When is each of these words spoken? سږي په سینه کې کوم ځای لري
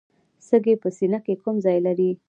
سږي 0.47 0.75
په 0.81 0.89
سینه 0.97 1.19
کې 1.25 1.33
کوم 1.43 1.55
ځای 1.65 1.77
لري 1.87 2.09